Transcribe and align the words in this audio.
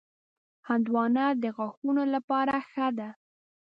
هندوانه 0.67 1.25
د 1.43 1.45
غاښونو 1.55 2.03
لپاره 2.15 2.55
ښه 2.69 2.87
ده. 2.97 3.09